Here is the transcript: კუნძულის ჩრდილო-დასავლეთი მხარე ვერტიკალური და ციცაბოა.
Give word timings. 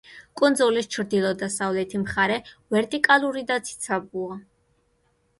კუნძულის 0.39 0.87
ჩრდილო-დასავლეთი 0.93 1.99
მხარე 2.03 2.37
ვერტიკალური 2.75 3.43
და 3.51 3.59
ციცაბოა. 3.69 4.39